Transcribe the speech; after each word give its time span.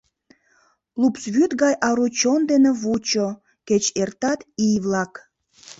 Лупс 0.99 1.23
вӱд 1.35 1.51
гай 1.61 1.73
ару 1.87 2.07
чон 2.19 2.41
дене 2.51 2.71
Вучо, 2.81 3.27
кеч 3.67 3.83
эртат 4.01 4.39
ий-влак. 4.67 5.13